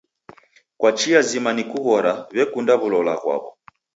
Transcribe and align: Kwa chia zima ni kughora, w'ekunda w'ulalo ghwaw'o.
Kwa 0.77 0.91
chia 0.97 1.19
zima 1.29 1.49
ni 1.55 1.63
kughora, 1.69 2.13
w'ekunda 2.35 2.73
w'ulalo 2.79 3.13
ghwaw'o. 3.21 3.49